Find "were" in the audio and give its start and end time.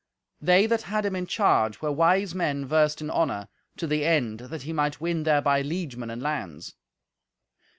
1.79-1.91